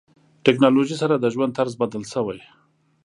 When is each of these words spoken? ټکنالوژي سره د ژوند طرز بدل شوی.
ټکنالوژي 0.45 0.95
سره 1.01 1.15
د 1.17 1.25
ژوند 1.33 1.55
طرز 1.57 1.73
بدل 1.81 2.03
شوی. 2.13 2.39